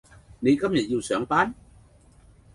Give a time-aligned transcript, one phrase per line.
[0.39, 1.53] 你今日要上班?